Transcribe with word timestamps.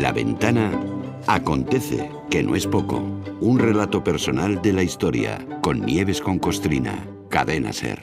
La 0.00 0.12
ventana 0.12 0.72
acontece, 1.26 2.10
que 2.30 2.42
no 2.42 2.56
es 2.56 2.66
poco, 2.66 3.02
un 3.42 3.58
relato 3.58 4.02
personal 4.02 4.62
de 4.62 4.72
la 4.72 4.82
historia 4.82 5.46
con 5.60 5.84
Nieves 5.84 6.22
con 6.22 6.38
Costrina, 6.38 7.06
cadena 7.28 7.70
ser. 7.74 8.00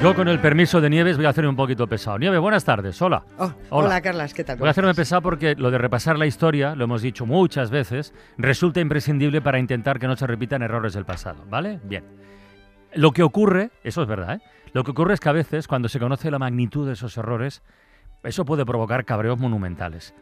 Yo 0.00 0.14
con 0.14 0.28
el 0.28 0.38
permiso 0.38 0.80
de 0.80 0.90
Nieves 0.90 1.16
voy 1.16 1.26
a 1.26 1.30
hacerme 1.30 1.50
un 1.50 1.56
poquito 1.56 1.88
pesado. 1.88 2.20
Nieves, 2.20 2.38
buenas 2.38 2.64
tardes. 2.64 3.02
Hola. 3.02 3.24
Oh, 3.36 3.52
hola. 3.70 4.00
Carlas, 4.00 4.32
¿qué 4.32 4.44
tal? 4.44 4.56
Voy 4.56 4.68
a 4.68 4.70
hacerme 4.70 4.94
pesado 4.94 5.22
porque 5.22 5.56
lo 5.56 5.72
de 5.72 5.78
repasar 5.78 6.16
la 6.16 6.26
historia, 6.26 6.76
lo 6.76 6.84
hemos 6.84 7.02
dicho 7.02 7.26
muchas 7.26 7.70
veces, 7.70 8.14
resulta 8.36 8.78
imprescindible 8.78 9.42
para 9.42 9.58
intentar 9.58 9.98
que 9.98 10.06
no 10.06 10.14
se 10.14 10.28
repitan 10.28 10.62
errores 10.62 10.92
del 10.92 11.04
pasado, 11.04 11.44
¿vale? 11.50 11.80
Bien. 11.82 12.04
Lo 12.94 13.10
que 13.10 13.24
ocurre, 13.24 13.72
eso 13.82 14.02
es 14.02 14.08
verdad, 14.08 14.36
¿eh? 14.36 14.40
Lo 14.72 14.84
que 14.84 14.92
ocurre 14.92 15.14
es 15.14 15.20
que 15.20 15.30
a 15.30 15.32
veces, 15.32 15.66
cuando 15.66 15.88
se 15.88 15.98
conoce 15.98 16.30
la 16.30 16.38
magnitud 16.38 16.86
de 16.86 16.92
esos 16.92 17.16
errores, 17.16 17.64
eso 18.22 18.44
puede 18.44 18.64
provocar 18.64 19.04
cabreos 19.04 19.40
monumentales 19.40 20.14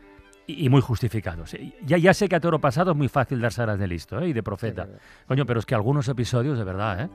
y, 0.46 0.70
muy 0.70 0.80
justificados. 0.80 1.54
Ya, 1.84 1.98
ya 1.98 2.14
sé 2.14 2.30
que 2.30 2.36
a 2.36 2.40
toro 2.40 2.62
pasado 2.62 2.92
es 2.92 2.96
muy 2.96 3.08
fácil 3.08 3.42
dar 3.42 3.52
salas 3.52 3.78
de 3.78 3.88
listo 3.88 4.20
¿eh? 4.20 4.28
y 4.28 4.32
de 4.32 4.42
profeta. 4.42 4.88
Coño, 5.28 5.44
pero 5.44 5.60
es 5.60 5.66
que 5.66 5.74
algunos 5.74 6.08
episodios, 6.08 6.56
de 6.56 6.64
verdad, 6.64 7.02
¿eh? 7.02 7.08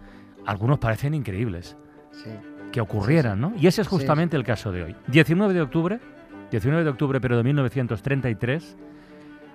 Algunos 0.45 0.77
parecen 0.77 1.15
increíbles. 1.15 1.75
Sí 2.11 2.29
que 2.71 2.81
ocurrieran, 2.81 3.39
¿no? 3.39 3.53
Y 3.57 3.67
ese 3.67 3.81
es 3.81 3.87
justamente 3.87 4.37
el 4.37 4.43
caso 4.43 4.71
de 4.71 4.83
hoy. 4.83 4.95
19 5.07 5.53
de 5.53 5.61
octubre, 5.61 5.99
19 6.51 6.83
de 6.83 6.89
octubre 6.89 7.19
pero 7.21 7.37
de 7.37 7.43
1933, 7.43 8.77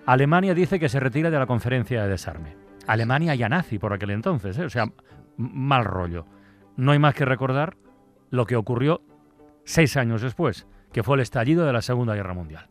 Alemania 0.06 0.54
dice 0.54 0.78
que 0.78 0.88
se 0.88 1.00
retira 1.00 1.30
de 1.30 1.38
la 1.38 1.46
conferencia 1.46 2.02
de 2.02 2.08
desarme. 2.08 2.56
Alemania 2.86 3.34
ya 3.34 3.48
nazi 3.48 3.78
por 3.78 3.92
aquel 3.92 4.10
entonces, 4.10 4.56
¿eh? 4.58 4.64
o 4.64 4.70
sea, 4.70 4.86
mal 5.36 5.84
rollo. 5.84 6.26
No 6.76 6.92
hay 6.92 6.98
más 6.98 7.14
que 7.14 7.24
recordar 7.24 7.76
lo 8.30 8.46
que 8.46 8.56
ocurrió 8.56 9.02
seis 9.64 9.96
años 9.96 10.22
después, 10.22 10.66
que 10.92 11.02
fue 11.02 11.16
el 11.16 11.22
estallido 11.22 11.66
de 11.66 11.72
la 11.72 11.82
Segunda 11.82 12.14
Guerra 12.14 12.34
Mundial. 12.34 12.68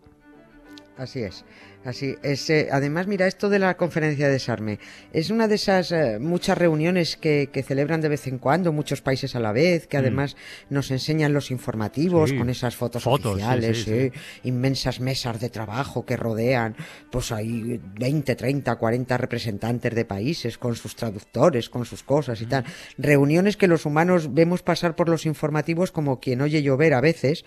Así 0.97 1.21
es. 1.21 1.45
Así 1.86 2.16
es. 2.23 2.50
Eh, 2.50 2.67
además, 2.72 3.05
mira, 3.05 3.28
esto 3.28 3.47
de 3.47 3.59
la 3.59 3.78
conferencia 3.78 4.25
de 4.25 4.33
desarme 4.33 4.80
es 5.14 5.30
una 5.30 5.47
de 5.47 5.53
esas 5.53 5.92
eh, 5.92 6.17
muchas 6.19 6.58
reuniones 6.58 7.16
que, 7.16 7.47
celebran 7.66 8.02
de 8.02 8.09
vez 8.09 8.25
en 8.25 8.39
cuando 8.39 8.73
muchos 8.73 9.02
países 9.02 9.36
a 9.36 9.39
la 9.39 9.52
vez, 9.52 9.86
que 9.86 9.97
mm. 9.97 10.00
además 10.00 10.36
nos 10.72 10.89
enseñan 10.89 11.31
los 11.31 11.52
informativos 11.52 12.33
con 12.33 12.50
esas 12.50 12.75
fotos, 12.75 13.05
oficiales, 13.05 13.88
eh, 13.88 14.11
inmensas 14.44 15.00
mesas 15.00 15.39
de 15.39 15.50
trabajo 15.50 16.05
que 16.05 16.17
rodean, 16.17 16.75
pues 17.11 17.31
hay 17.31 17.80
20, 17.99 18.36
30, 18.36 18.75
40 18.75 19.17
representantes 19.17 19.94
de 19.94 20.05
países 20.05 20.58
con 20.58 20.75
sus 20.75 20.95
traductores, 20.95 21.70
con 21.70 21.86
sus 21.86 22.02
cosas 22.02 22.42
y 22.42 22.47
mm. 22.47 22.49
tal. 22.49 22.66
Reuniones 22.97 23.58
que 23.58 23.67
los 23.67 23.86
humanos 23.86 24.33
vemos 24.33 24.64
pasar 24.64 24.95
por 24.95 25.08
los 25.08 25.27
informativos 25.27 25.92
como 25.92 26.20
quien 26.20 26.42
oye 26.42 26.64
llover 26.64 26.95
a 26.95 27.02
veces 27.02 27.45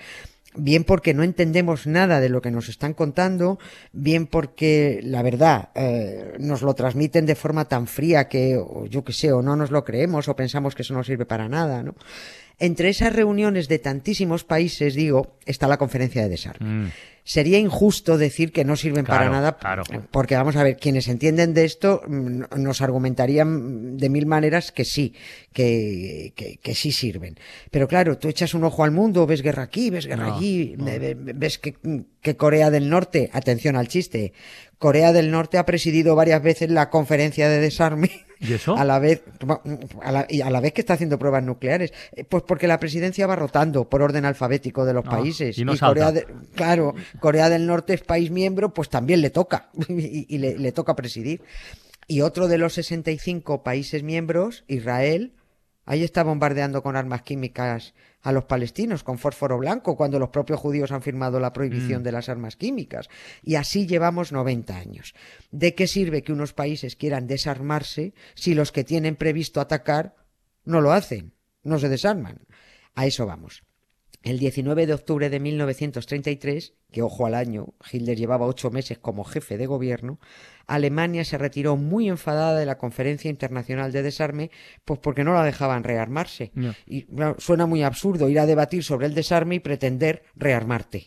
bien 0.59 0.85
porque 0.85 1.15
no 1.15 1.23
entendemos 1.23 1.87
nada 1.87 2.21
de 2.21 2.29
lo 2.29 2.41
que 2.41 2.51
nos 2.51 2.69
están 2.69 2.95
contando, 2.95 3.59
bien 3.93 4.27
porque 4.31 5.01
la 5.03 5.23
verdad 5.23 5.71
eh, 5.75 6.35
nos 6.39 6.63
lo 6.63 6.75
transmiten 6.75 7.27
de 7.27 7.35
forma 7.35 7.67
tan 7.67 7.87
fría 7.87 8.29
que 8.29 8.61
yo 8.89 9.05
qué 9.05 9.13
sé, 9.13 9.33
o 9.33 9.43
no 9.43 9.57
nos 9.57 9.71
lo 9.71 9.85
creemos 9.85 10.29
o 10.29 10.37
pensamos 10.37 10.75
que 10.75 10.83
eso 10.83 10.95
no 10.95 11.05
sirve 11.05 11.27
para 11.27 11.49
nada, 11.49 11.83
¿no? 11.83 11.95
Entre 12.59 12.89
esas 12.89 13.13
reuniones 13.13 13.69
de 13.69 13.79
tantísimos 13.79 14.45
países, 14.45 14.95
digo, 14.95 15.39
está 15.47 15.69
la 15.69 15.77
conferencia 15.77 16.23
de 16.23 16.29
desarme. 16.29 16.67
Mm 16.69 16.91
sería 17.29 17.59
injusto 17.59 18.17
decir 18.17 18.53
que 18.53 18.65
no 18.65 18.75
sirven 18.75 19.05
para 19.05 19.29
nada, 19.29 19.59
porque 20.11 20.35
vamos 20.35 20.57
a 20.57 20.63
ver, 20.63 20.79
quienes 20.79 21.09
entienden 21.09 21.53
de 21.53 21.67
esto 21.67 22.01
mm, 22.09 22.45
nos 22.57 22.81
argumentarían 22.81 23.99
de 23.99 24.09
mil 24.09 24.25
maneras 24.25 24.73
que 24.73 24.87
sí, 24.87 25.15
que, 25.53 26.33
que, 26.35 26.75
sí 26.75 26.91
sirven. 26.91 27.37
Pero 27.71 27.87
claro, 27.87 28.17
tú 28.17 28.29
echas 28.29 28.55
un 28.55 28.65
ojo 28.65 28.83
al 28.83 28.93
mundo, 28.93 29.27
ves 29.27 29.43
guerra 29.43 29.65
aquí, 29.65 29.91
ves 29.91 30.07
guerra 30.07 30.37
allí, 30.37 30.75
ves 30.79 31.59
que, 31.59 31.77
que 32.23 32.37
Corea 32.37 32.71
del 32.71 32.89
Norte, 32.89 33.29
atención 33.35 33.77
al 33.77 33.89
chiste, 33.89 34.33
Corea 34.79 35.13
del 35.13 35.31
Norte 35.31 35.59
ha 35.59 35.67
presidido 35.67 36.17
varias 36.17 36.43
veces 36.43 36.71
la 36.71 36.89
conferencia 36.89 37.51
de 37.51 37.61
desarme. 37.61 38.11
¿Y 38.41 38.53
eso? 38.53 38.77
A 38.77 38.85
la 38.85 38.99
vez, 38.99 39.23
a 40.03 40.13
la, 40.13 40.27
y 40.29 40.41
a 40.41 40.51
la 40.51 40.61
vez 40.61 40.73
que 40.73 40.81
está 40.81 40.95
haciendo 40.95 41.19
pruebas 41.19 41.43
nucleares. 41.43 41.93
Eh, 42.13 42.25
pues 42.25 42.43
porque 42.47 42.67
la 42.67 42.79
presidencia 42.79 43.27
va 43.27 43.37
rotando 43.37 43.89
por 43.89 44.03
orden 44.03 44.25
alfabético 44.25 44.85
de 44.85 44.95
los 44.95 45.05
ah, 45.07 45.11
países. 45.11 45.59
Y, 45.59 45.65
no 45.65 45.77
Corea 45.77 46.13
claro, 46.55 46.95
Corea 47.21 47.49
del 47.49 47.67
Norte 47.67 47.95
es 47.95 48.03
país 48.03 48.31
miembro, 48.31 48.73
pues 48.73 48.89
también 48.89 49.21
le 49.21 49.31
toca. 49.31 49.71
y, 49.89 50.39
le, 50.39 50.59
le 50.59 50.73
toca 50.73 50.95
presidir. 50.95 51.43
Y 52.07 52.23
otro 52.23 52.49
de 52.49 52.59
los 52.59 52.75
65 52.75 53.63
países 53.63 54.03
miembros, 54.03 54.65
Israel, 54.67 55.33
ahí 55.89 56.05
está 56.05 56.23
bombardeando 56.23 56.83
con 56.83 56.97
armas 56.97 57.23
químicas 57.23 57.95
a 58.21 58.31
los 58.31 58.45
palestinos 58.45 59.03
con 59.03 59.17
fósforo 59.17 59.57
blanco 59.57 59.97
cuando 59.97 60.19
los 60.19 60.29
propios 60.29 60.61
judíos 60.61 60.93
han 60.93 61.01
firmado 61.01 61.41
la 61.41 61.55
prohibición 61.55 62.03
mm. 62.03 62.05
de 62.05 62.13
las 62.13 62.29
armas 62.29 62.57
químicas. 62.57 63.09
Y 63.43 63.55
así 63.55 63.87
llevamos 63.87 64.31
90 64.31 64.77
años. 64.77 65.15
¿De 65.51 65.75
qué 65.75 65.87
sirve 65.87 66.23
que 66.23 66.33
unos 66.35 66.53
países 66.53 66.95
quieran 66.95 67.27
desarmarse 67.27 68.13
si 68.35 68.55
los 68.55 68.71
que 68.71 68.85
tienen 68.85 69.17
previsto 69.17 69.63
atacar 69.63 70.15
no 70.67 70.83
lo 70.83 70.93
hacen, 70.93 71.33
no 71.63 71.79
se 71.79 71.89
desarman? 71.89 72.41
A 72.95 73.07
eso 73.07 73.25
vamos. 73.25 73.63
El 74.29 74.39
19 74.39 74.87
de 74.87 74.93
octubre 74.93 75.31
de 75.31 75.41
1933, 75.41 76.75
que 76.93 77.01
ojo 77.01 77.25
al 77.25 77.35
año, 77.35 77.69
Hitler 77.91 78.15
llevaba 78.15 78.45
ocho 78.45 78.71
meses 78.71 78.99
como 78.99 79.25
jefe 79.25 79.57
de 79.57 79.65
gobierno, 79.65 80.21
Alemania 80.67 81.25
se 81.25 81.39
retiró 81.39 81.79
muy 81.79 82.11
enfadada 82.11 82.59
de 82.59 82.67
la 82.67 82.77
Conferencia 82.77 83.31
Internacional 83.31 83.91
de 83.91 84.03
Desarme, 84.03 84.51
pues 84.85 85.01
porque 85.01 85.25
no 85.25 85.33
la 85.33 85.45
dejaban 85.45 85.83
rearmarse. 85.83 86.53
Y 86.87 87.07
suena 87.39 87.65
muy 87.65 87.83
absurdo 87.83 88.29
ir 88.29 88.39
a 88.39 88.45
debatir 88.45 88.85
sobre 88.85 89.07
el 89.07 89.15
desarme 89.15 89.55
y 89.55 89.61
pretender 89.61 90.25
rearmarte. 90.37 91.07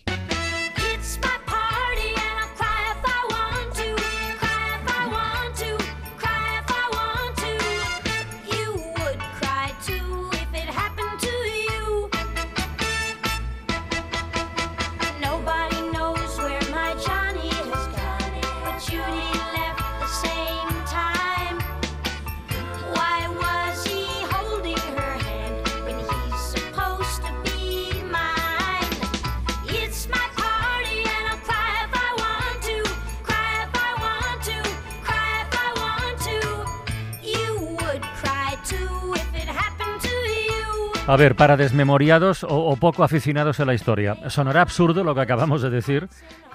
A 41.08 41.18
ver, 41.18 41.36
para 41.36 41.58
desmemoriados 41.58 42.46
o, 42.48 42.76
poco 42.78 43.04
aficionados 43.04 43.60
a 43.60 43.66
la 43.66 43.74
historia, 43.74 44.30
sonará 44.30 44.62
absurdo 44.62 45.04
lo 45.04 45.16
que 45.16 45.22
acabamos 45.22 45.62
de 45.62 45.70
decir, 45.70 46.08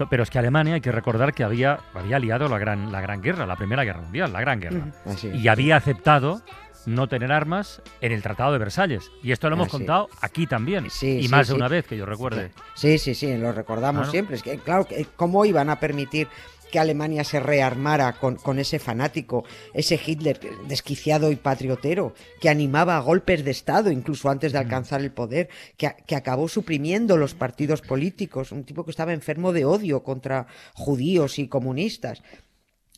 pero 0.09 0.23
es 0.23 0.31
que 0.31 0.39
Alemania 0.39 0.75
hay 0.75 0.81
que 0.81 0.93
recordar 0.93 1.35
que 1.35 1.43
había, 1.43 1.81
había 1.95 2.19
liado 2.19 2.49
la 2.49 2.59
gran, 2.59 2.93
la 2.93 3.01
gran 3.01 3.21
guerra, 3.21 3.45
la 3.45 3.57
Primera 3.57 3.85
Guerra 3.85 4.03
Mundial, 4.03 4.33
la 4.33 4.41
Gran 4.41 4.61
Guerra, 4.61 4.93
y 5.35 5.49
había 5.49 5.77
aceptado 5.77 6.43
no 6.87 7.09
tener 7.09 7.33
armas 7.33 7.83
en 8.01 8.13
el 8.13 8.23
Tratado 8.23 8.53
de 8.53 8.59
Versalles. 8.59 9.11
Y 9.23 9.33
esto 9.33 9.51
lo 9.51 9.57
hemos 9.57 9.69
contado 9.69 10.09
aquí 10.21 10.47
también. 10.47 10.87
y 11.03 11.29
más 11.29 11.49
de 11.49 11.55
una 11.55 11.69
vez 11.69 11.87
que 11.87 11.97
yo 11.97 12.07
recuerde. 12.07 12.53
Sí, 12.75 12.99
sí, 12.99 13.15
sí, 13.15 13.37
lo 13.37 13.53
recordamos 13.53 14.11
siempre. 14.11 14.37
Es 14.37 14.43
que, 14.43 14.59
claro, 14.59 14.87
¿cómo 15.17 15.45
iban 15.45 15.69
a 15.69 15.81
permitir 15.81 16.29
que 16.71 16.79
Alemania 16.79 17.25
se 17.25 17.41
rearmara 17.41 18.13
con, 18.15 18.37
con, 18.37 18.59
ese 18.59 18.79
fanático, 18.79 19.45
ese 19.75 20.01
Hitler 20.05 20.41
desquiciado 20.69 21.31
y 21.31 21.37
patriotero, 21.37 22.15
que 22.41 22.49
animaba 22.49 22.97
a 22.97 23.01
golpes 23.01 23.45
de 23.45 23.51
Estado 23.51 23.91
incluso 23.91 24.29
antes 24.29 24.53
de 24.53 24.59
alcanzar 24.59 25.01
el 25.01 25.13
poder, 25.13 25.49
que, 25.77 25.95
que, 26.07 26.17
acabó 26.17 26.49
suprimiendo 26.49 27.17
los 27.17 27.35
partidos 27.35 27.83
políticos, 27.83 28.53
un 28.53 28.65
tipo 28.65 28.85
que 28.85 28.91
estaba 28.91 29.13
enfermo 29.13 29.53
de 29.53 29.65
odio 29.65 30.03
contra 30.03 30.47
judíos 30.75 31.39
y 31.39 31.49
comunistas. 31.49 32.23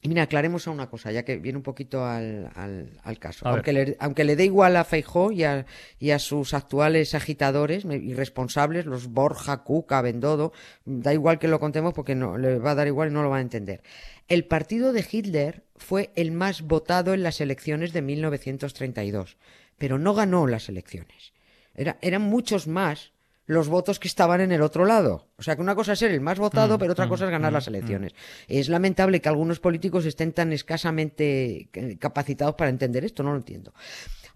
Y 0.01 0.09
mira, 0.09 0.23
aclaremos 0.23 0.69
a 0.69 0.71
una 0.71 0.89
cosa, 0.89 1.11
ya 1.11 1.25
que 1.25 1.39
viene 1.39 1.57
un 1.57 1.65
poquito 1.65 2.05
al, 2.05 2.51
al, 2.55 3.19
caso. 3.19 3.49
Aunque 3.49 3.73
le, 3.73 3.97
aunque 3.99 4.23
le, 4.23 4.37
dé 4.37 4.45
igual 4.45 4.77
a 4.77 4.85
Feijó 4.85 5.33
y 5.33 5.43
a, 5.43 5.67
y 5.99 6.11
a 6.11 6.21
sus 6.21 6.55
actuales 6.55 7.15
agitadores 7.15 7.85
irresponsables, 7.85 8.87
los 8.87 9.09
Borja, 9.09 9.65
Cuca, 9.65 10.01
Bendodo, 10.01 10.53
da 10.85 11.13
igual 11.13 11.41
que 11.41 11.49
lo 11.49 11.59
contemos 11.59 11.95
porque 11.95 12.15
no 12.15 12.39
le 12.39 12.59
va 12.59 12.73
a 12.73 12.75
dar 12.77 12.87
igual 12.87 13.11
y 13.11 13.13
no 13.13 13.25
lo 13.25 13.31
va 13.31 13.39
a 13.39 13.41
entender. 13.41 13.83
El 14.29 14.45
partido 14.45 14.93
de 14.93 15.05
Hitler 15.11 15.65
fue 15.77 16.11
el 16.15 16.31
más 16.31 16.63
votado 16.63 17.13
en 17.13 17.25
las 17.25 17.41
elecciones 17.41 17.93
de 17.93 18.03
1932, 18.03 19.37
pero 19.79 19.99
no 19.99 20.15
ganó 20.15 20.47
las 20.47 20.69
elecciones. 20.69 21.33
Era, 21.75 21.99
eran 22.03 22.23
muchos 22.23 22.69
más 22.69 23.13
los 23.49 23.69
votos 23.69 23.99
que 23.99 24.09
estaban 24.09 24.43
en 24.43 24.53
el 24.53 24.61
otro 24.61 24.85
lado. 24.85 25.27
O 25.39 25.43
sea 25.43 25.57
que 25.57 25.63
una 25.63 25.75
cosa 25.75 25.95
es 25.95 25.99
ser 25.99 26.11
el 26.13 26.21
más 26.21 26.39
votado, 26.39 26.77
Mm, 26.77 26.81
pero 26.81 26.93
otra 26.93 27.07
mm, 27.07 27.09
cosa 27.09 27.25
es 27.25 27.31
ganar 27.31 27.51
mm, 27.51 27.55
las 27.55 27.67
elecciones. 27.67 28.15
Es 28.47 28.69
lamentable 28.69 29.23
que 29.23 29.29
algunos 29.31 29.59
políticos 29.59 30.05
estén 30.05 30.33
tan 30.33 30.53
escasamente 30.53 31.71
capacitados 31.99 32.57
para 32.57 32.69
entender 32.69 33.07
esto, 33.07 33.23
no 33.23 33.31
lo 33.31 33.39
entiendo. 33.39 33.73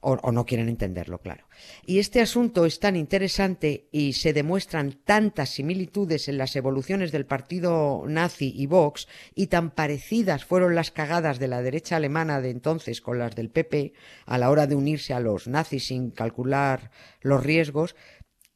O, 0.00 0.14
o 0.14 0.32
no 0.32 0.46
quieren 0.46 0.68
entenderlo, 0.68 1.18
claro. 1.18 1.46
Y 1.86 2.00
este 2.00 2.20
asunto 2.20 2.66
es 2.66 2.80
tan 2.80 2.96
interesante 2.96 3.86
y 3.92 4.14
se 4.14 4.32
demuestran 4.32 4.98
tantas 5.04 5.50
similitudes 5.50 6.26
en 6.26 6.38
las 6.38 6.56
evoluciones 6.56 7.12
del 7.12 7.26
partido 7.26 8.02
nazi 8.08 8.52
y 8.56 8.66
Vox 8.66 9.06
y 9.34 9.46
tan 9.46 9.70
parecidas 9.70 10.44
fueron 10.44 10.74
las 10.74 10.90
cagadas 10.90 11.38
de 11.38 11.46
la 11.46 11.62
derecha 11.62 11.96
alemana 11.96 12.40
de 12.40 12.50
entonces 12.50 13.00
con 13.00 13.18
las 13.18 13.36
del 13.36 13.50
PP 13.50 13.92
a 14.26 14.38
la 14.38 14.50
hora 14.50 14.66
de 14.66 14.74
unirse 14.74 15.14
a 15.14 15.20
los 15.20 15.46
nazis 15.46 15.86
sin 15.86 16.10
calcular 16.10 16.90
los 17.20 17.44
riesgos, 17.44 17.94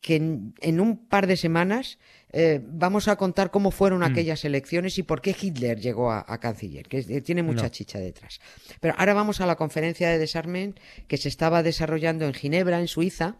que 0.07 0.15
en, 0.15 0.55
en 0.61 0.79
un 0.79 1.09
par 1.09 1.27
de 1.27 1.37
semanas 1.37 1.99
eh, 2.33 2.61
vamos 2.65 3.09
a 3.09 3.17
contar 3.17 3.51
cómo 3.51 3.73
fueron 3.73 4.05
aquellas 4.05 4.45
elecciones 4.45 4.99
y 4.99 5.03
por 5.03 5.21
qué 5.21 5.35
Hitler 5.39 5.81
llegó 5.81 6.13
a, 6.13 6.25
a 6.29 6.39
canciller, 6.39 6.87
que 6.87 7.03
tiene 7.23 7.43
mucha 7.43 7.65
No. 7.65 7.69
chicha 7.71 7.99
detrás. 7.99 8.39
Pero 8.79 8.95
ahora 8.99 9.15
vamos 9.15 9.41
a 9.41 9.47
la 9.47 9.57
conferencia 9.57 10.09
de 10.09 10.19
desarme 10.19 10.75
que 11.09 11.17
se 11.17 11.29
estaba 11.29 11.65
desarrollando 11.65 12.25
en 12.25 12.35
Ginebra, 12.35 12.79
en 12.79 12.87
Suiza. 12.87 13.35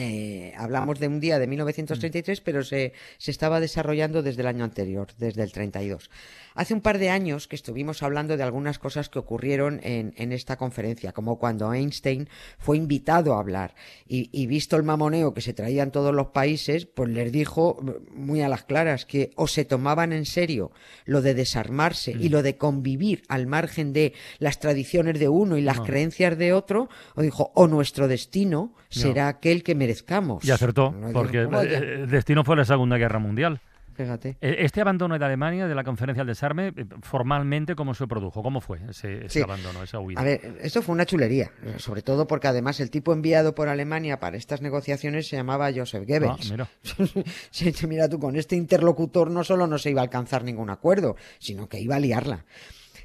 Eh, 0.00 0.52
hablamos 0.56 1.00
de 1.00 1.08
un 1.08 1.18
día 1.18 1.40
de 1.40 1.48
1933, 1.48 2.40
pero 2.40 2.62
se, 2.62 2.92
se 3.18 3.32
estaba 3.32 3.58
desarrollando 3.58 4.22
desde 4.22 4.42
el 4.42 4.46
año 4.46 4.62
anterior, 4.62 5.08
desde 5.18 5.42
el 5.42 5.50
32. 5.50 6.08
Hace 6.54 6.72
un 6.74 6.82
par 6.82 6.98
de 6.98 7.10
años 7.10 7.48
que 7.48 7.56
estuvimos 7.56 8.04
hablando 8.04 8.36
de 8.36 8.44
algunas 8.44 8.78
cosas 8.78 9.08
que 9.08 9.18
ocurrieron 9.18 9.80
en, 9.82 10.14
en 10.16 10.30
esta 10.32 10.56
conferencia, 10.56 11.12
como 11.12 11.36
cuando 11.40 11.72
Einstein 11.74 12.28
fue 12.58 12.76
invitado 12.76 13.34
a 13.34 13.40
hablar 13.40 13.74
y, 14.06 14.28
y 14.32 14.46
visto 14.46 14.76
el 14.76 14.84
mamoneo 14.84 15.34
que 15.34 15.40
se 15.40 15.52
traían 15.52 15.90
todos 15.90 16.14
los 16.14 16.28
países, 16.28 16.86
pues 16.86 17.10
les 17.10 17.32
dijo 17.32 17.76
muy 18.12 18.40
a 18.42 18.48
las 18.48 18.62
claras 18.64 19.04
que 19.04 19.30
o 19.34 19.48
se 19.48 19.64
tomaban 19.64 20.12
en 20.12 20.26
serio 20.26 20.70
lo 21.06 21.22
de 21.22 21.34
desarmarse 21.34 22.12
y 22.12 22.28
lo 22.28 22.44
de 22.44 22.56
convivir 22.56 23.22
al 23.28 23.48
margen 23.48 23.92
de 23.92 24.12
las 24.38 24.60
tradiciones 24.60 25.18
de 25.18 25.28
uno 25.28 25.56
y 25.56 25.62
las 25.62 25.78
No. 25.78 25.84
creencias 25.84 26.38
de 26.38 26.52
otro, 26.52 26.88
o 27.16 27.22
dijo, 27.22 27.50
o 27.56 27.66
nuestro 27.66 28.06
destino 28.06 28.74
será 28.88 29.28
aquel 29.28 29.62
que 29.62 29.74
merezcamos. 29.74 30.44
Y 30.44 30.50
acertó, 30.50 30.92
No, 30.92 31.12
porque 31.12 31.42
eh, 31.42 31.94
el 32.02 32.10
destino 32.10 32.44
fue 32.44 32.56
la 32.56 32.64
Segunda 32.64 32.96
Guerra 32.96 33.18
Mundial. 33.18 33.60
Fíjate. 33.94 34.36
Eh, 34.40 34.58
Este 34.60 34.80
abandono 34.80 35.18
de 35.18 35.24
Alemania 35.24 35.66
de 35.66 35.74
la 35.74 35.82
conferencia 35.82 36.20
del 36.22 36.28
desarme, 36.28 36.68
eh, 36.68 36.84
formalmente, 37.02 37.74
¿cómo 37.74 37.94
se 37.94 38.06
produjo? 38.06 38.44
¿Cómo 38.44 38.60
fue 38.60 38.78
ese, 38.88 39.24
ese 39.26 39.28
Sí. 39.28 39.42
abandono, 39.42 39.82
esa 39.82 39.98
huida? 39.98 40.20
A 40.20 40.22
ver, 40.24 40.56
esto 40.62 40.82
fue 40.82 40.94
una 40.94 41.04
chulería, 41.04 41.50
sobre 41.78 42.02
todo 42.02 42.28
porque 42.28 42.46
además 42.46 42.78
el 42.78 42.90
tipo 42.92 43.12
enviado 43.12 43.56
por 43.56 43.68
Alemania 43.68 44.20
para 44.20 44.36
estas 44.36 44.62
negociaciones 44.62 45.26
se 45.26 45.34
llamaba 45.34 45.72
Joseph 45.74 46.02
Ah, 46.02 46.06
Goebbels. 46.06 46.50
mira. 46.52 46.68
Sí, 47.50 47.72
sí, 47.72 47.86
mira 47.88 48.08
tú, 48.08 48.20
con 48.20 48.36
este 48.36 48.54
interlocutor 48.54 49.32
no 49.32 49.42
solo 49.42 49.66
no 49.66 49.78
se 49.78 49.90
iba 49.90 50.00
a 50.00 50.04
alcanzar 50.04 50.44
ningún 50.44 50.70
acuerdo, 50.70 51.16
sino 51.40 51.68
que 51.68 51.80
iba 51.80 51.96
a 51.96 52.00
liarla. 52.00 52.44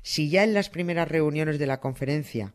Si 0.03 0.29
ya 0.29 0.43
en 0.43 0.53
las 0.53 0.69
primeras 0.69 1.07
reuniones 1.07 1.57
de 1.57 1.65
la 1.65 1.79
conferencia, 1.79 2.53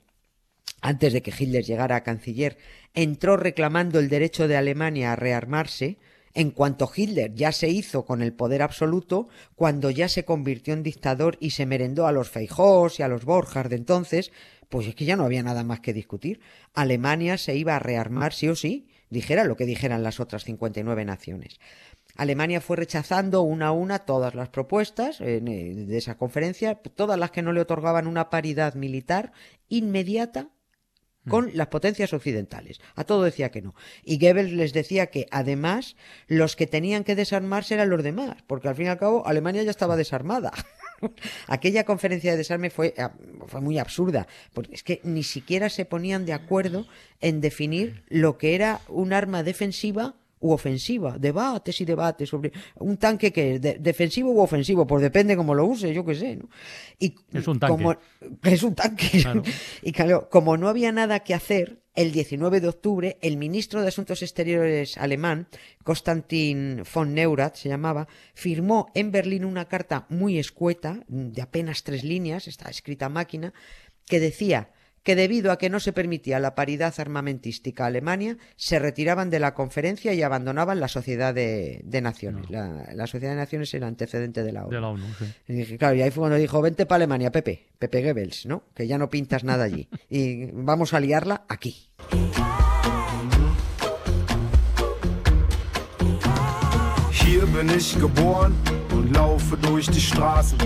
antes 0.80 1.12
de 1.12 1.22
que 1.22 1.32
Hitler 1.36 1.64
llegara 1.64 1.96
a 1.96 2.02
canciller, 2.02 2.58
entró 2.94 3.36
reclamando 3.36 3.98
el 3.98 4.08
derecho 4.08 4.48
de 4.48 4.56
Alemania 4.56 5.12
a 5.12 5.16
rearmarse, 5.16 5.98
en 6.34 6.50
cuanto 6.50 6.90
Hitler 6.94 7.34
ya 7.34 7.52
se 7.52 7.68
hizo 7.68 8.04
con 8.04 8.22
el 8.22 8.32
poder 8.32 8.62
absoluto, 8.62 9.28
cuando 9.56 9.90
ya 9.90 10.08
se 10.08 10.24
convirtió 10.24 10.74
en 10.74 10.82
dictador 10.82 11.36
y 11.40 11.50
se 11.50 11.66
merendó 11.66 12.06
a 12.06 12.12
los 12.12 12.30
Feijós 12.30 13.00
y 13.00 13.02
a 13.02 13.08
los 13.08 13.24
Borjas 13.24 13.68
de 13.68 13.76
entonces, 13.76 14.30
pues 14.68 14.86
es 14.86 14.94
que 14.94 15.04
ya 15.04 15.16
no 15.16 15.24
había 15.24 15.42
nada 15.42 15.64
más 15.64 15.80
que 15.80 15.92
discutir. 15.92 16.40
Alemania 16.74 17.38
se 17.38 17.56
iba 17.56 17.74
a 17.74 17.80
rearmar 17.80 18.34
sí 18.34 18.48
o 18.48 18.54
sí, 18.54 18.88
dijera 19.10 19.44
lo 19.44 19.56
que 19.56 19.64
dijeran 19.64 20.02
las 20.02 20.20
otras 20.20 20.44
59 20.44 21.04
naciones. 21.04 21.58
Alemania 22.16 22.60
fue 22.60 22.76
rechazando 22.76 23.42
una 23.42 23.68
a 23.68 23.72
una 23.72 24.00
todas 24.00 24.34
las 24.34 24.48
propuestas 24.48 25.18
de 25.18 25.96
esa 25.96 26.16
conferencia, 26.16 26.74
todas 26.74 27.18
las 27.18 27.30
que 27.30 27.42
no 27.42 27.52
le 27.52 27.60
otorgaban 27.60 28.06
una 28.06 28.28
paridad 28.28 28.74
militar 28.74 29.32
inmediata 29.68 30.50
con 31.28 31.50
las 31.54 31.68
potencias 31.68 32.12
occidentales. 32.12 32.80
A 32.94 33.04
todo 33.04 33.22
decía 33.22 33.50
que 33.50 33.62
no. 33.62 33.74
Y 34.04 34.18
Goebbels 34.18 34.52
les 34.52 34.72
decía 34.72 35.08
que 35.08 35.26
además 35.30 35.96
los 36.26 36.56
que 36.56 36.66
tenían 36.66 37.04
que 37.04 37.14
desarmarse 37.14 37.74
eran 37.74 37.90
los 37.90 38.02
demás, 38.02 38.36
porque 38.46 38.68
al 38.68 38.74
fin 38.74 38.86
y 38.86 38.88
al 38.88 38.98
cabo 38.98 39.26
Alemania 39.26 39.62
ya 39.62 39.70
estaba 39.70 39.96
desarmada. 39.96 40.52
Aquella 41.46 41.84
conferencia 41.84 42.32
de 42.32 42.38
desarme 42.38 42.70
fue, 42.70 42.94
ah, 42.98 43.12
fue 43.46 43.60
muy 43.60 43.78
absurda, 43.78 44.26
porque 44.52 44.74
es 44.74 44.82
que 44.82 45.00
ni 45.04 45.22
siquiera 45.22 45.68
se 45.68 45.84
ponían 45.84 46.26
de 46.26 46.32
acuerdo 46.32 46.86
en 47.20 47.40
definir 47.40 48.02
lo 48.08 48.38
que 48.38 48.54
era 48.54 48.80
un 48.88 49.12
arma 49.12 49.42
defensiva 49.42 50.14
u 50.40 50.52
ofensiva, 50.52 51.18
debates 51.18 51.80
y 51.80 51.84
debates 51.84 52.28
sobre 52.28 52.52
un 52.76 52.96
tanque 52.96 53.32
que 53.32 53.54
es 53.56 53.60
de- 53.60 53.78
defensivo 53.78 54.30
u 54.32 54.40
ofensivo, 54.40 54.86
pues 54.86 55.02
depende 55.02 55.36
cómo 55.36 55.54
lo 55.54 55.64
use, 55.66 55.92
yo 55.92 56.04
qué 56.04 56.14
sé, 56.14 56.36
¿no? 56.36 56.48
Y 56.98 57.14
Es 57.32 57.46
un 57.48 57.58
tanque. 57.58 57.70
como- 57.72 57.96
es 58.44 58.62
un 58.62 58.74
tanque. 58.74 59.08
Claro. 59.22 59.42
Y 59.82 59.92
claro, 59.92 60.28
como 60.30 60.56
no 60.56 60.68
había 60.68 60.92
nada 60.92 61.20
que 61.20 61.34
hacer, 61.34 61.80
el 61.94 62.12
19 62.12 62.60
de 62.60 62.68
octubre, 62.68 63.18
el 63.22 63.36
ministro 63.38 63.82
de 63.82 63.88
Asuntos 63.88 64.22
Exteriores 64.22 64.96
alemán, 64.98 65.48
Konstantin 65.82 66.84
von 66.94 67.12
Neurath 67.14 67.56
se 67.56 67.68
llamaba, 67.68 68.06
firmó 68.34 68.86
en 68.94 69.10
Berlín 69.10 69.44
una 69.44 69.64
carta 69.66 70.06
muy 70.08 70.38
escueta, 70.38 71.00
de 71.08 71.42
apenas 71.42 71.82
tres 71.82 72.04
líneas, 72.04 72.46
está 72.46 72.70
escrita 72.70 73.06
a 73.06 73.08
máquina, 73.08 73.52
que 74.06 74.20
decía 74.20 74.70
que 75.08 75.16
debido 75.16 75.52
a 75.52 75.56
que 75.56 75.70
no 75.70 75.80
se 75.80 75.94
permitía 75.94 76.38
la 76.38 76.54
paridad 76.54 76.92
armamentística 76.98 77.84
a 77.84 77.86
Alemania, 77.86 78.36
se 78.56 78.78
retiraban 78.78 79.30
de 79.30 79.40
la 79.40 79.54
conferencia 79.54 80.12
y 80.12 80.20
abandonaban 80.20 80.80
la 80.80 80.88
Sociedad 80.88 81.32
de, 81.32 81.80
de 81.82 82.02
Naciones. 82.02 82.50
La, 82.50 82.86
la 82.92 83.06
Sociedad 83.06 83.32
de 83.32 83.38
Naciones 83.38 83.72
era 83.72 83.86
antecedente 83.86 84.42
de 84.42 84.52
la 84.52 84.66
ONU. 84.66 84.70
De 84.70 84.80
la 84.82 84.88
ONU, 84.88 85.06
sí. 85.18 85.24
Y 85.48 85.52
dije, 85.54 85.78
claro, 85.78 85.94
y 85.94 86.02
ahí 86.02 86.10
fue 86.10 86.20
cuando 86.20 86.36
dijo, 86.36 86.60
vente 86.60 86.84
para 86.84 86.96
Alemania, 86.96 87.32
Pepe, 87.32 87.68
Pepe 87.78 88.02
Goebbels, 88.02 88.44
¿no? 88.44 88.64
Que 88.74 88.86
ya 88.86 88.98
no 88.98 89.08
pintas 89.08 89.44
nada 89.44 89.64
allí. 89.64 89.88
Y 90.10 90.50
vamos 90.52 90.92
a 90.92 91.00
liarla 91.00 91.46
aquí. 91.48 91.88
Hier 97.12 97.46
bin 97.46 97.70
ich 97.74 97.98
geboren 97.98 98.54
und 98.92 99.14
laufe 99.14 99.56
durch 99.56 99.88
die 99.88 100.02
Straßen. 100.02 100.58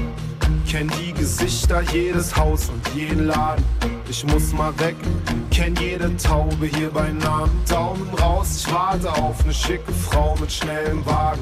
Kenn 0.68 0.90
die 0.98 1.12
Gesichter, 1.12 1.82
jedes 1.92 2.34
Haus 2.36 2.70
und 2.70 2.82
jeden 2.96 3.28
Laden. 3.28 3.91
Ich 4.12 4.26
muss 4.26 4.52
mal 4.52 4.78
weg, 4.78 4.94
kenn 5.50 5.74
jede 5.76 6.14
Taube 6.18 6.66
hier 6.66 6.90
bei 6.90 7.08
Namen. 7.12 7.62
Daumen 7.66 8.12
raus, 8.20 8.58
ich 8.58 8.70
warte 8.70 9.10
auf 9.10 9.42
eine 9.42 9.54
schicke 9.54 9.90
Frau 9.90 10.36
mit 10.38 10.52
schnellem 10.52 11.04
Wagen. 11.06 11.40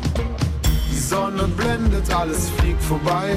Die 0.88 0.96
Sonne 0.96 1.48
blendet, 1.48 2.14
alles 2.14 2.48
fliegt 2.50 2.80
vorbei. 2.80 3.36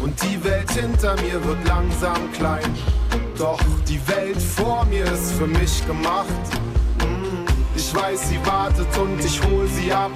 Und 0.00 0.14
die 0.22 0.42
Welt 0.44 0.70
hinter 0.70 1.16
mir 1.16 1.44
wird 1.44 1.66
langsam 1.66 2.30
klein. 2.32 2.72
Doch 3.36 3.58
die 3.88 4.00
Welt 4.06 4.40
vor 4.40 4.84
mir 4.84 5.04
ist 5.06 5.32
für 5.32 5.48
mich 5.48 5.84
gemacht. 5.84 6.59
Ich 7.90 7.96
weiß, 7.96 8.20
sie 8.28 8.38
wartet 8.46 8.86
und 8.98 9.18
ich 9.24 9.40
hol 9.42 9.66
sie 9.66 9.90
ab. 9.92 10.12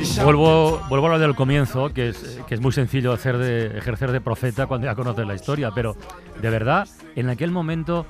Ich 0.00 0.18
hab 0.18 0.24
Vuelvo, 0.24 0.80
vuelvo 0.88 1.06
a 1.06 1.10
lo 1.10 1.18
del 1.20 1.36
comienzo, 1.36 1.92
que 1.94 2.08
es, 2.08 2.40
que 2.48 2.54
es 2.56 2.60
muy 2.60 2.72
sencillo 2.72 3.12
hacer 3.12 3.38
de, 3.38 3.78
ejercer 3.78 4.10
de 4.10 4.20
profeta 4.20 4.66
cuando 4.66 4.86
ya 4.88 4.96
conoces 4.96 5.24
la 5.24 5.34
historia, 5.34 5.70
pero 5.72 5.96
de 6.40 6.50
verdad, 6.50 6.88
en 7.14 7.28
aquel 7.28 7.52
momento 7.52 8.06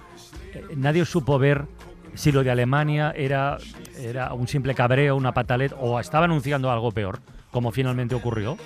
eh, 0.54 0.64
nadie 0.76 1.04
supo 1.04 1.38
ver 1.38 1.66
si 2.14 2.32
lo 2.32 2.42
de 2.42 2.50
Alemania 2.50 3.12
era, 3.14 3.58
era 3.98 4.32
un 4.32 4.48
simple 4.48 4.74
cabreo, 4.74 5.14
una 5.14 5.34
patalet, 5.34 5.74
o 5.78 6.00
estaba 6.00 6.24
anunciando 6.24 6.70
algo 6.70 6.90
peor, 6.90 7.20
como 7.50 7.70
finalmente 7.70 8.14
ocurrió. 8.14 8.56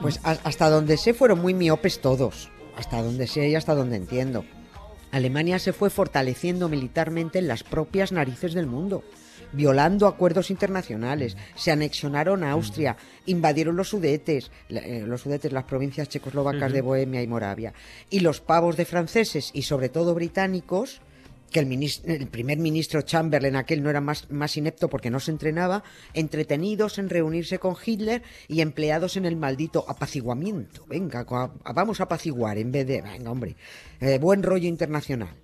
Pues 0.00 0.18
a- 0.24 0.38
hasta 0.42 0.70
donde 0.70 0.96
sé 0.96 1.14
fueron 1.14 1.40
muy 1.40 1.54
miopes 1.54 2.00
todos. 2.00 2.50
Hasta 2.76 3.00
donde 3.00 3.28
sé 3.28 3.48
y 3.48 3.54
hasta 3.54 3.76
donde 3.76 3.94
entiendo. 3.96 4.44
Alemania 5.12 5.60
se 5.60 5.72
fue 5.72 5.88
fortaleciendo 5.90 6.68
militarmente 6.68 7.38
en 7.38 7.46
las 7.46 7.62
propias 7.62 8.10
narices 8.10 8.54
del 8.54 8.66
mundo, 8.66 9.04
violando 9.52 10.06
acuerdos 10.06 10.50
internacionales, 10.50 11.36
se 11.54 11.70
anexionaron 11.70 12.42
a 12.44 12.52
Austria, 12.52 12.96
invadieron 13.26 13.76
los 13.76 13.88
sudetes, 13.88 14.50
eh, 14.68 15.04
los 15.06 15.22
sudetes, 15.22 15.52
las 15.52 15.64
provincias 15.64 16.08
checoslovacas 16.08 16.72
de 16.72 16.80
Bohemia 16.80 17.22
y 17.22 17.26
Moravia, 17.26 17.72
y 18.10 18.20
los 18.20 18.40
pavos 18.40 18.76
de 18.76 18.84
franceses 18.84 19.50
y 19.52 19.62
sobre 19.62 19.88
todo 19.88 20.14
británicos 20.14 21.00
que 21.50 21.60
el, 21.60 21.68
minis- 21.68 22.02
el 22.04 22.26
primer 22.26 22.58
ministro 22.58 23.02
Chamberlain 23.02 23.54
aquel 23.54 23.80
no 23.80 23.88
era 23.88 24.00
más, 24.00 24.28
más 24.28 24.56
inepto 24.56 24.88
porque 24.88 25.08
no 25.10 25.20
se 25.20 25.30
entrenaba, 25.30 25.84
entretenidos 26.12 26.98
en 26.98 27.08
reunirse 27.08 27.60
con 27.60 27.76
Hitler 27.84 28.22
y 28.48 28.60
empleados 28.60 29.16
en 29.16 29.24
el 29.24 29.36
maldito 29.36 29.84
apaciguamiento. 29.88 30.84
Venga, 30.88 31.24
a- 31.28 31.72
vamos 31.72 32.00
a 32.00 32.04
apaciguar 32.04 32.58
en 32.58 32.72
vez 32.72 32.86
de... 32.88 33.02
Venga, 33.02 33.30
hombre, 33.30 33.54
eh, 34.00 34.18
buen 34.18 34.42
rollo 34.42 34.66
internacional. 34.66 35.36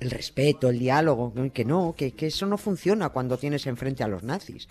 El 0.00 0.10
respeto, 0.10 0.68
el 0.68 0.78
diálogo, 0.78 1.32
que 1.52 1.64
no, 1.64 1.94
que, 1.96 2.12
que 2.12 2.26
eso 2.26 2.46
no 2.46 2.58
funciona 2.58 3.08
cuando 3.08 3.38
tienes 3.38 3.66
enfrente 3.66 4.04
a 4.04 4.08
los 4.08 4.22
nazis. 4.22 4.68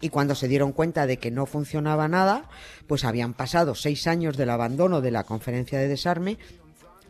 Y 0.00 0.08
cuando 0.08 0.34
se 0.34 0.48
dieron 0.48 0.72
cuenta 0.72 1.06
de 1.06 1.18
que 1.18 1.30
no 1.30 1.46
funcionaba 1.46 2.08
nada, 2.08 2.48
pues 2.86 3.04
habían 3.04 3.34
pasado 3.34 3.74
seis 3.74 4.06
años 4.06 4.36
del 4.36 4.50
abandono 4.50 5.00
de 5.00 5.12
la 5.12 5.24
conferencia 5.24 5.78
de 5.78 5.88
desarme 5.88 6.38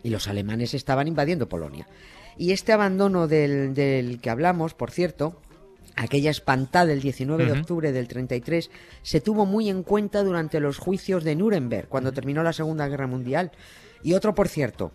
y 0.02 0.10
los 0.10 0.28
alemanes 0.28 0.74
estaban 0.74 1.08
invadiendo 1.08 1.48
Polonia. 1.48 1.88
Y 2.36 2.52
este 2.52 2.72
abandono 2.72 3.28
del, 3.28 3.74
del 3.74 4.20
que 4.20 4.30
hablamos, 4.30 4.74
por 4.74 4.90
cierto, 4.90 5.40
aquella 5.96 6.30
espantada 6.30 6.86
del 6.86 7.00
19 7.00 7.46
de 7.46 7.52
octubre 7.52 7.92
del 7.92 8.08
33, 8.08 8.70
se 9.02 9.20
tuvo 9.20 9.46
muy 9.46 9.68
en 9.68 9.82
cuenta 9.82 10.22
durante 10.22 10.60
los 10.60 10.78
juicios 10.78 11.24
de 11.24 11.36
Nuremberg, 11.36 11.88
cuando 11.88 12.12
terminó 12.12 12.42
la 12.42 12.52
Segunda 12.52 12.88
Guerra 12.88 13.06
Mundial. 13.06 13.52
Y 14.02 14.14
otro, 14.14 14.34
por 14.34 14.48
cierto, 14.48 14.92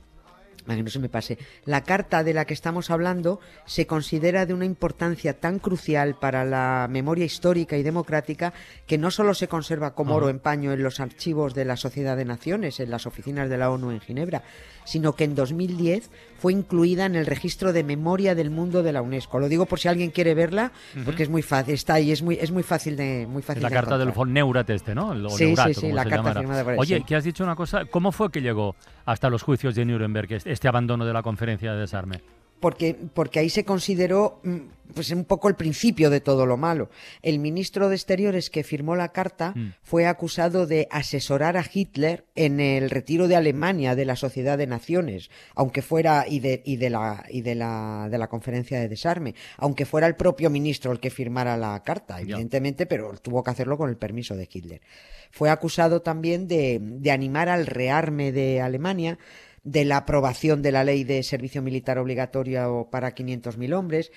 para 0.67 0.77
que 0.77 0.83
no 0.83 0.89
se 0.89 0.99
me 0.99 1.07
pase, 1.07 1.37
la 1.63 1.83
carta 1.83 2.25
de 2.25 2.33
la 2.33 2.43
que 2.45 2.53
estamos 2.53 2.91
hablando 2.91 3.39
se 3.65 3.87
considera 3.87 4.45
de 4.45 4.53
una 4.53 4.65
importancia 4.65 5.39
tan 5.39 5.59
crucial 5.59 6.15
para 6.19 6.43
la 6.43 6.87
memoria 6.89 7.23
histórica 7.23 7.77
y 7.77 7.83
democrática 7.83 8.53
que 8.85 8.97
no 8.97 9.09
solo 9.09 9.33
se 9.33 9.47
conserva 9.47 9.95
como 9.95 10.15
oro 10.15 10.29
en 10.29 10.39
paño 10.39 10.73
en 10.73 10.83
los 10.83 10.99
archivos 10.99 11.53
de 11.53 11.63
la 11.63 11.77
Sociedad 11.77 12.17
de 12.17 12.25
Naciones, 12.25 12.81
en 12.81 12.91
las 12.91 13.05
oficinas 13.05 13.49
de 13.49 13.57
la 13.57 13.71
ONU 13.71 13.91
en 13.91 14.01
Ginebra, 14.01 14.43
sino 14.83 15.13
que 15.13 15.23
en 15.23 15.35
2010 15.35 16.09
fue 16.37 16.53
incluida 16.53 17.05
en 17.05 17.15
el 17.15 17.25
registro 17.25 17.73
de 17.73 17.83
memoria 17.83 18.35
del 18.35 18.49
mundo 18.49 18.83
de 18.83 18.91
la 18.91 19.01
UNESCO. 19.01 19.39
Lo 19.39 19.49
digo 19.49 19.65
por 19.65 19.79
si 19.79 19.87
alguien 19.87 20.11
quiere 20.11 20.33
verla, 20.33 20.71
porque 21.05 21.23
es 21.23 21.29
muy 21.29 21.41
fácil, 21.41 21.73
está 21.73 21.95
ahí, 21.95 22.11
es 22.11 22.21
muy, 22.21 22.37
es 22.39 22.51
muy 22.51 22.63
fácil 22.63 22.95
de 22.97 23.25
muy 23.27 23.41
fácil 23.41 23.63
La 23.63 23.69
carta 23.69 23.97
del 23.97 24.11
von 24.11 24.33
Neurat 24.33 24.69
este, 24.69 24.93
¿no? 24.93 25.29
sí, 25.29 25.55
sí, 25.55 25.73
sí, 25.73 25.91
la 25.91 26.05
carta 26.05 26.33
firmada 26.33 26.63
por. 26.63 26.75
Oye, 26.77 27.03
¿qué 27.07 27.15
has 27.15 27.23
dicho 27.23 27.43
una 27.43 27.55
cosa, 27.55 27.85
¿cómo 27.85 28.11
fue 28.11 28.29
que 28.31 28.41
llegó 28.41 28.75
hasta 29.05 29.29
los 29.29 29.41
juicios 29.41 29.73
de 29.75 29.85
Nuremberg 29.85 30.27
este, 30.45 30.51
este 30.57 30.67
abandono 30.67 31.05
de 31.05 31.13
la 31.13 31.21
conferencia 31.21 31.71
de 31.71 31.79
desarme? 31.79 32.21
porque, 32.59 32.95
porque 33.13 33.39
ahí 33.39 33.49
se 33.49 33.63
consideró 33.63 34.39
mm, 34.43 34.57
pues 34.93 35.11
un 35.11 35.25
poco 35.25 35.47
el 35.49 35.55
principio 35.55 36.09
de 36.09 36.21
todo 36.21 36.45
lo 36.45 36.57
malo. 36.57 36.89
El 37.21 37.39
ministro 37.39 37.89
de 37.89 37.95
Exteriores 37.95 38.49
que 38.49 38.63
firmó 38.63 38.95
la 38.95 39.09
carta 39.09 39.53
mm. 39.55 39.73
fue 39.83 40.07
acusado 40.07 40.65
de 40.65 40.87
asesorar 40.89 41.57
a 41.57 41.65
Hitler 41.71 42.25
en 42.35 42.59
el 42.59 42.89
retiro 42.89 43.27
de 43.27 43.35
Alemania 43.35 43.95
de 43.95 44.05
la 44.05 44.15
Sociedad 44.15 44.57
de 44.57 44.67
Naciones, 44.67 45.29
aunque 45.55 45.81
fuera 45.81 46.25
y 46.27 46.39
de, 46.39 46.61
y 46.65 46.77
de 46.77 46.89
la 46.89 47.25
y 47.29 47.41
de 47.41 47.55
la 47.55 48.07
de 48.09 48.17
la 48.17 48.27
conferencia 48.27 48.79
de 48.79 48.87
desarme, 48.87 49.35
aunque 49.57 49.85
fuera 49.85 50.07
el 50.07 50.15
propio 50.15 50.49
ministro 50.49 50.91
el 50.91 50.99
que 50.99 51.09
firmara 51.09 51.57
la 51.57 51.83
carta, 51.83 52.19
evidentemente, 52.19 52.85
pero 52.85 53.13
tuvo 53.21 53.43
que 53.43 53.51
hacerlo 53.51 53.77
con 53.77 53.89
el 53.89 53.97
permiso 53.97 54.35
de 54.35 54.49
Hitler. 54.51 54.81
Fue 55.29 55.49
acusado 55.49 56.01
también 56.01 56.47
de, 56.47 56.79
de 56.81 57.11
animar 57.11 57.49
al 57.49 57.67
rearme 57.67 58.31
de 58.31 58.61
Alemania 58.61 59.19
de 59.67 59.83
la 59.83 59.97
aprobación 59.97 60.61
de 60.61 60.71
la 60.71 60.85
ley 60.85 61.03
de 61.03 61.21
servicio 61.23 61.61
militar 61.61 61.97
obligatorio 61.97 62.87
para 62.89 63.13
500.000 63.13 63.73
hombres. 63.75 64.11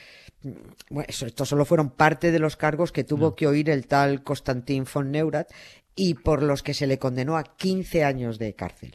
Bueno, 0.89 1.07
eso, 1.09 1.27
estos 1.27 1.49
solo 1.49 1.65
fueron 1.65 1.91
parte 1.91 2.31
de 2.31 2.39
los 2.39 2.57
cargos 2.57 2.93
que 2.93 3.03
tuvo 3.03 3.35
que 3.35 3.49
oír 3.49 3.69
el 3.69 3.89
tal 3.89 4.23
Konstantin 4.23 4.87
von 4.93 5.11
Neurath 5.11 5.51
y 5.97 6.15
por 6.15 6.45
los 6.45 6.63
que 6.63 6.73
se 6.73 6.87
le 6.87 7.01
condenó 7.01 7.37
a 7.37 7.43
15 7.43 8.05
años 8.05 8.39
de 8.39 8.55
cárcel. 8.55 8.95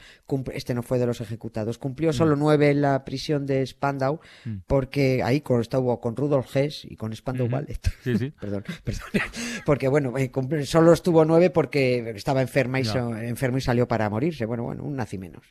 Este 0.54 0.74
no 0.74 0.82
fue 0.82 0.98
de 0.98 1.06
los 1.06 1.20
ejecutados. 1.20 1.78
Cumplió 1.78 2.14
solo 2.14 2.38
nueve 2.38 2.70
en 2.70 2.82
la 2.82 3.04
prisión 3.04 3.46
de 3.46 3.68
Spandau, 3.68 4.22
porque 4.66 5.22
ahí 5.24 5.44
estuvo 5.60 6.00
con 6.00 6.16
Rudolf 6.16 6.56
Hess 6.56 6.86
y 6.86 6.96
con 6.96 7.14
Spandau 7.14 7.50
Ballet. 7.50 7.82
Sí, 8.02 8.18
sí. 8.18 8.32
perdón, 8.40 8.64
perdón. 8.86 9.04
Porque 9.66 9.90
bueno, 9.90 10.18
eh, 10.18 10.32
solo 10.64 10.94
estuvo 10.94 11.26
nueve 11.26 11.50
porque 11.50 12.14
estaba 12.16 12.42
enferma 12.42 12.80
y, 12.80 12.88
enfermo 13.24 13.58
y 13.58 13.62
salió 13.62 13.90
para 13.90 14.10
morirse. 14.10 14.46
Bueno, 14.46 14.64
bueno, 14.64 14.84
un 14.86 14.96
nazi 14.96 15.18
menos. 15.18 15.44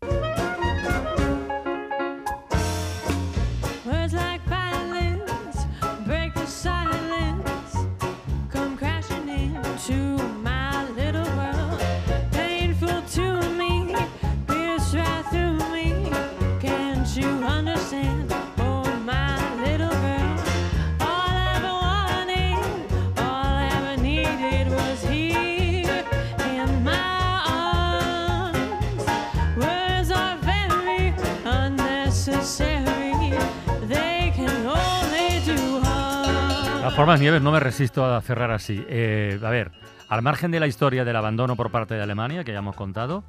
Formas, 36.93 37.21
Nieves, 37.21 37.41
no 37.41 37.53
me 37.53 37.61
resisto 37.61 38.05
a 38.05 38.21
cerrar 38.21 38.51
así. 38.51 38.85
Eh, 38.89 39.39
a 39.43 39.51
ver, 39.51 39.73
al 40.09 40.23
margen 40.23 40.51
de 40.51 40.61
la 40.61 40.67
historia 40.67 41.05
del 41.05 41.17
abandono 41.17 41.57
por 41.57 41.71
parte 41.71 41.95
de 41.95 42.03
Alemania, 42.03 42.45
que 42.45 42.53
ya 42.53 42.59
hemos 42.59 42.77
contado, 42.77 43.25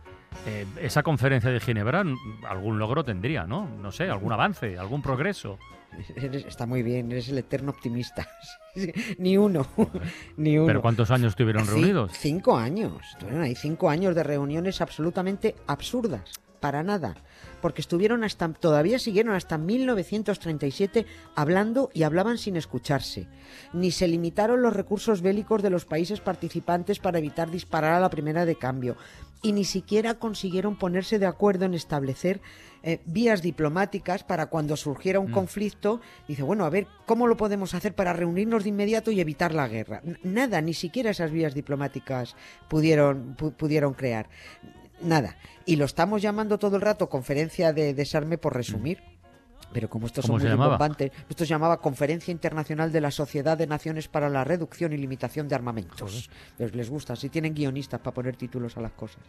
eh, 0.46 0.66
esa 0.82 1.04
conferencia 1.04 1.50
de 1.50 1.60
Ginebra 1.60 2.04
algún 2.48 2.80
logro 2.80 3.04
tendría, 3.04 3.46
¿no? 3.46 3.68
No 3.82 3.92
sé, 3.92 4.10
algún 4.10 4.34
avance, 4.34 4.78
algún 4.78 5.02
progreso. 5.02 5.58
está 6.48 6.66
muy 6.66 6.84
bien, 6.84 7.12
eres 7.12 7.30
el 7.30 7.38
eterno 7.38 7.72
optimista. 7.72 8.28
ni 9.18 9.38
uno, 9.38 9.66
ni 10.38 10.58
uno. 10.58 10.68
¿Pero 10.68 10.82
cuántos 10.82 11.10
años 11.12 11.30
estuvieron 11.30 11.66
reunidos? 11.66 12.12
Cinco 12.14 12.58
años. 12.58 13.02
Hay 13.40 13.56
cinco 13.56 13.90
años 13.90 14.16
de 14.16 14.24
reuniones 14.24 14.82
absolutamente 14.82 15.56
absurdas, 15.68 16.34
para 16.66 16.82
nada 16.82 17.14
porque 17.62 17.82
estuvieron 17.82 18.24
hasta, 18.24 18.48
todavía 18.54 19.00
siguieron 19.00 19.34
hasta 19.34 19.58
1937 19.58 21.08
hablando 21.36 21.90
y 21.94 22.04
hablaban 22.04 22.38
sin 22.38 22.58
escucharse. 22.58 23.28
Ni 23.74 23.90
se 23.90 24.08
limitaron 24.08 24.62
los 24.62 24.74
recursos 24.76 25.22
bélicos 25.22 25.64
de 25.64 25.72
los 25.72 25.86
países 25.86 26.20
participantes 26.22 27.00
para 27.00 27.18
evitar 27.18 27.50
disparar 27.50 27.94
a 27.94 28.00
la 28.00 28.12
primera 28.12 28.46
de 28.46 28.56
cambio. 28.56 28.98
Y 29.42 29.52
ni 29.52 29.64
siquiera 29.64 30.16
consiguieron 30.16 30.76
ponerse 30.76 31.18
de 31.18 31.26
acuerdo 31.26 31.66
en 31.66 31.74
establecer 31.74 32.40
eh, 32.84 33.02
vías 33.06 33.42
diplomáticas 33.42 34.24
para 34.24 34.46
cuando 34.48 34.78
surgiera 34.78 35.20
un 35.20 35.32
mm. 35.32 35.34
conflicto, 35.34 36.02
dice, 36.28 36.44
bueno, 36.44 36.66
a 36.66 36.70
ver, 36.70 36.86
¿cómo 37.08 37.26
lo 37.26 37.36
podemos 37.36 37.74
hacer 37.74 37.96
para 37.96 38.14
reunirnos 38.14 38.64
de 38.64 38.70
inmediato 38.70 39.10
y 39.10 39.20
evitar 39.20 39.54
la 39.56 39.68
guerra? 39.68 40.04
nada, 40.24 40.62
ni 40.62 40.76
siquiera 40.76 41.10
esas 41.10 41.32
vías 41.32 41.54
diplomáticas 41.54 42.36
pudieron, 42.68 43.36
pudieron 43.36 43.94
crear 43.94 44.30
nada. 45.06 45.38
Y 45.66 45.76
lo 45.78 45.86
estamos 45.86 46.22
llamando 46.22 46.58
todo 46.58 46.76
el 46.76 46.82
rato 46.82 47.10
conferencia 47.10 47.74
de 47.74 47.94
desarme 47.94 48.38
por 48.38 48.54
resumir. 48.54 49.02
Pero 49.74 49.90
como 49.90 50.08
esto 50.08 50.22
son 50.22 50.42
muy 50.42 50.56
bombantes, 50.56 51.12
esto 51.30 51.44
se 51.44 51.50
llamaba 51.50 51.82
Conferencia 51.82 52.32
Internacional 52.32 52.94
de 52.94 53.02
la 53.02 53.12
Sociedad 53.12 53.58
de 53.58 53.68
Naciones 53.68 54.08
para 54.08 54.30
la 54.30 54.46
Reducción 54.46 54.94
y 54.94 54.98
Limitación 54.98 55.50
de 55.50 55.56
Armamentos. 55.56 56.30
les 56.58 56.90
gusta, 56.90 57.16
si 57.16 57.30
tienen 57.30 57.54
guionistas 57.54 58.00
para 58.00 58.14
poner 58.14 58.38
títulos 58.38 58.78
a 58.78 58.82
las 58.82 58.94
cosas. 58.94 59.22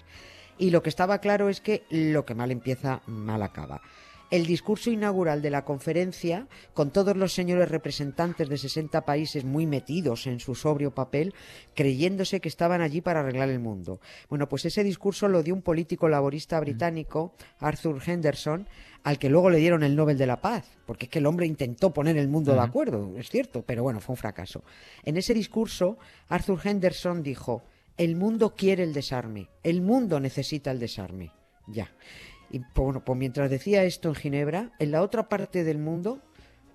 Y 0.59 0.71
lo 0.71 0.83
que 0.83 0.88
estaba 0.88 1.18
claro 1.18 1.49
es 1.49 1.61
que 1.61 1.85
lo 1.90 2.25
que 2.25 2.35
mal 2.35 2.50
empieza, 2.50 3.02
mal 3.06 3.42
acaba. 3.42 3.80
El 4.28 4.45
discurso 4.45 4.90
inaugural 4.90 5.40
de 5.40 5.50
la 5.50 5.64
conferencia, 5.64 6.49
con 6.75 6.90
todos 6.90 7.16
los 7.16 7.33
señores 7.33 7.68
representantes 7.68 8.49
de 8.49 8.59
60 8.59 9.04
países 9.04 9.45
muy 9.45 9.66
metidos 9.66 10.26
en 10.26 10.40
su 10.40 10.56
sobrio 10.56 10.92
papel, 10.92 11.33
creyéndose 11.75 12.40
que 12.40 12.49
estaban 12.49 12.80
allí 12.80 13.00
para 13.00 13.21
arreglar 13.21 13.50
el 13.50 13.61
mundo. 13.61 14.00
Bueno, 14.28 14.49
pues 14.49 14.64
ese 14.64 14.83
discurso 14.83 15.28
lo 15.28 15.45
dio 15.45 15.54
un 15.54 15.62
político 15.62 16.09
laborista 16.09 16.59
británico, 16.59 17.35
Arthur 17.61 18.02
Henderson, 18.04 18.68
al 19.04 19.21
que 19.21 19.30
luego 19.30 19.49
le 19.49 19.59
dieron 19.59 19.85
el 19.85 19.95
Nobel 19.95 20.18
de 20.18 20.26
la 20.26 20.40
Paz, 20.40 20.76
porque 20.87 21.06
es 21.06 21.11
que 21.11 21.21
el 21.21 21.26
hombre 21.26 21.47
intentó 21.47 21.92
poner 21.92 22.16
el 22.16 22.26
mundo 22.26 22.52
de 22.52 22.61
acuerdo, 22.61 23.14
es 23.16 23.30
cierto, 23.30 23.62
pero 23.62 23.85
bueno, 23.85 24.00
fue 24.00 24.14
un 24.14 24.18
fracaso. 24.18 24.64
En 25.04 25.16
ese 25.16 25.35
discurso, 25.35 25.99
Arthur 26.28 26.61
Henderson 26.64 27.23
dijo, 27.23 27.62
el 27.97 28.16
mundo 28.16 28.56
quiere 28.56 28.83
el 28.83 28.92
desarme, 28.92 29.50
el 29.62 29.83
mundo 29.83 30.18
necesita 30.18 30.73
el 30.73 30.80
desarme. 30.80 31.30
Ya. 31.68 31.92
Y 32.50 32.62
bueno, 32.75 33.05
pues 33.05 33.19
mientras 33.19 33.50
decía 33.50 33.85
esto 33.85 34.09
en 34.09 34.15
Ginebra, 34.15 34.73
en 34.79 34.91
la 34.91 35.03
otra 35.03 35.29
parte 35.29 35.65
del 35.65 35.79
mundo, 35.79 36.21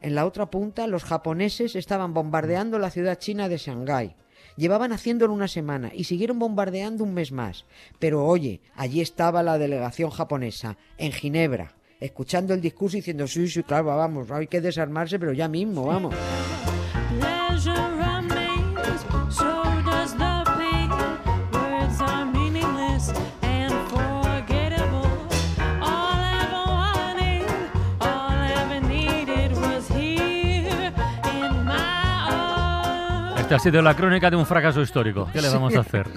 en 0.01 0.15
la 0.15 0.25
otra 0.25 0.49
punta, 0.49 0.87
los 0.87 1.03
japoneses 1.03 1.75
estaban 1.75 2.13
bombardeando 2.13 2.79
la 2.79 2.89
ciudad 2.89 3.19
china 3.19 3.49
de 3.49 3.57
Shanghái. 3.57 4.15
Llevaban 4.57 4.91
haciéndolo 4.91 5.33
una 5.33 5.47
semana 5.47 5.91
y 5.93 6.03
siguieron 6.03 6.39
bombardeando 6.39 7.03
un 7.03 7.13
mes 7.13 7.31
más. 7.31 7.65
Pero 7.99 8.25
oye, 8.25 8.61
allí 8.75 8.99
estaba 9.01 9.43
la 9.43 9.57
delegación 9.57 10.09
japonesa, 10.09 10.77
en 10.97 11.11
Ginebra, 11.11 11.75
escuchando 11.99 12.53
el 12.53 12.61
discurso 12.61 12.97
y 12.97 13.01
diciendo, 13.01 13.27
sí, 13.27 13.47
sí, 13.47 13.63
claro, 13.63 13.85
vamos, 13.85 14.29
hay 14.31 14.47
que 14.47 14.59
desarmarse, 14.59 15.19
pero 15.19 15.33
ya 15.33 15.47
mismo, 15.47 15.85
vamos. 15.85 16.15
Ha 33.55 33.59
sido 33.59 33.81
la 33.81 33.95
crónica 33.95 34.29
de 34.29 34.35
un 34.35 34.45
fracaso 34.45 34.81
histórico. 34.81 35.29
¿Qué 35.33 35.41
le 35.41 35.49
vamos 35.49 35.75
a 35.75 35.81
hacer? 35.81 36.07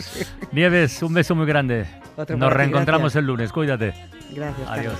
Nieves, 0.52 1.02
un 1.02 1.14
beso 1.14 1.34
muy 1.34 1.46
grande. 1.46 1.86
Nos 2.36 2.52
reencontramos 2.52 3.16
el 3.16 3.26
lunes. 3.26 3.52
Cuídate. 3.52 3.94
Gracias. 4.30 4.68
Adiós. 4.68 4.98